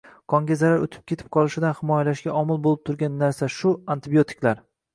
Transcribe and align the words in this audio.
qonga 0.31 0.55
zarar 0.61 0.85
o‘tib 0.85 1.03
ketib 1.11 1.29
qolishidan 1.37 1.75
himoyalashga 1.81 2.35
omil 2.41 2.59
bo‘lib 2.65 2.83
turgan 2.89 3.21
narsa 3.27 3.53
shu— 3.61 3.77
antibiotiklar. 3.97 4.69